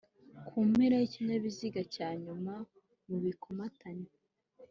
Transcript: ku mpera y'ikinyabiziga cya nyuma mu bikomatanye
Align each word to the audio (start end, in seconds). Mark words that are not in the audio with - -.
ku 0.47 0.55
mpera 0.71 0.95
y'ikinyabiziga 0.99 1.81
cya 1.93 2.09
nyuma 2.23 2.53
mu 3.07 3.17
bikomatanye 3.23 4.09